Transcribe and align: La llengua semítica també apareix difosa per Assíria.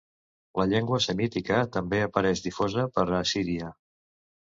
La 0.59 0.63
llengua 0.69 0.99
semítica 1.05 1.59
també 1.75 1.99
apareix 2.05 2.41
difosa 2.47 2.87
per 2.97 3.05
Assíria. 3.19 3.71